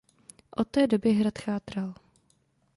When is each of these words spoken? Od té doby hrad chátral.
Od 0.51 0.67
té 0.67 0.87
doby 0.87 1.11
hrad 1.11 1.39
chátral. 1.39 1.93